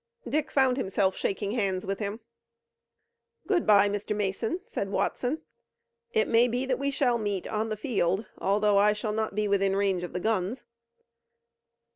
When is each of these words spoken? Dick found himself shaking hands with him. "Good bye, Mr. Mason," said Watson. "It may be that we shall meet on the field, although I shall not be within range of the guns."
Dick 0.27 0.49
found 0.49 0.77
himself 0.77 1.15
shaking 1.15 1.51
hands 1.51 1.85
with 1.85 1.99
him. 1.99 2.21
"Good 3.45 3.67
bye, 3.67 3.87
Mr. 3.87 4.15
Mason," 4.15 4.59
said 4.65 4.89
Watson. 4.89 5.43
"It 6.11 6.27
may 6.27 6.47
be 6.47 6.65
that 6.65 6.79
we 6.79 6.89
shall 6.89 7.19
meet 7.19 7.45
on 7.45 7.69
the 7.69 7.77
field, 7.77 8.25
although 8.39 8.79
I 8.79 8.93
shall 8.93 9.13
not 9.13 9.35
be 9.35 9.47
within 9.47 9.75
range 9.75 10.01
of 10.01 10.13
the 10.13 10.19
guns." 10.19 10.65